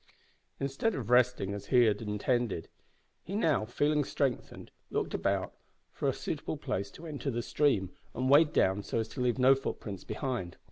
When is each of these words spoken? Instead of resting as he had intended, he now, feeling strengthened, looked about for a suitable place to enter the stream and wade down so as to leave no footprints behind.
Instead 0.59 0.95
of 0.95 1.11
resting 1.11 1.53
as 1.53 1.67
he 1.67 1.83
had 1.83 2.01
intended, 2.01 2.67
he 3.21 3.35
now, 3.35 3.65
feeling 3.65 4.03
strengthened, 4.03 4.71
looked 4.89 5.13
about 5.13 5.53
for 5.91 6.07
a 6.07 6.11
suitable 6.11 6.57
place 6.57 6.89
to 6.89 7.05
enter 7.05 7.29
the 7.29 7.43
stream 7.43 7.91
and 8.15 8.27
wade 8.27 8.51
down 8.51 8.81
so 8.81 8.97
as 8.97 9.07
to 9.07 9.21
leave 9.21 9.37
no 9.37 9.53
footprints 9.53 10.03
behind. 10.03 10.57